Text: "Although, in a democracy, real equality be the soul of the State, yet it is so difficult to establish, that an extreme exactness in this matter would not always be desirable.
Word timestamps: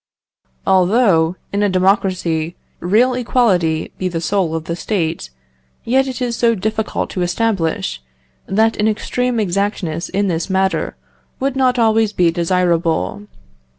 "Although, 0.65 1.35
in 1.53 1.61
a 1.61 1.69
democracy, 1.69 2.55
real 2.79 3.13
equality 3.13 3.91
be 3.99 4.07
the 4.09 4.19
soul 4.19 4.55
of 4.55 4.63
the 4.63 4.75
State, 4.75 5.29
yet 5.83 6.07
it 6.07 6.23
is 6.23 6.35
so 6.35 6.55
difficult 6.55 7.11
to 7.11 7.21
establish, 7.21 8.01
that 8.47 8.77
an 8.77 8.87
extreme 8.87 9.39
exactness 9.39 10.09
in 10.09 10.27
this 10.27 10.49
matter 10.49 10.95
would 11.39 11.55
not 11.55 11.77
always 11.77 12.13
be 12.13 12.31
desirable. 12.31 13.27